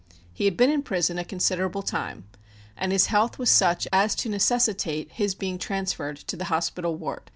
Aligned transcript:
He 0.33 0.45
had 0.45 0.57
been 0.57 0.71
in 0.71 0.81
prison 0.81 1.19
a 1.19 1.23
considerable 1.23 1.83
time 1.83 2.25
and 2.75 2.91
his 2.91 3.05
health 3.13 3.37
was 3.37 3.51
such 3.51 3.87
as 3.93 4.15
to 4.15 4.29
necessitate 4.29 5.11
his 5.11 5.35
being 5.35 5.59
transferred 5.59 6.17
to 6.17 6.35
the 6.35 6.45
hospital 6.45 6.95
ward. 6.95 7.29